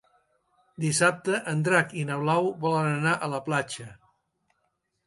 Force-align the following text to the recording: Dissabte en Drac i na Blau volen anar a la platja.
Dissabte 0.85 1.41
en 1.53 1.61
Drac 1.67 1.93
i 2.01 2.07
na 2.09 2.17
Blau 2.25 2.51
volen 2.65 2.91
anar 2.97 3.13
a 3.17 3.31
la 3.37 3.45
platja. 3.51 3.89